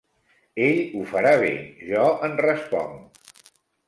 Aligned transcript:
Ell 0.67 0.79
ho 0.99 1.03
farà 1.11 1.33
bé: 1.43 1.51
jo 1.89 2.05
en 2.29 2.33
responc. 2.47 3.21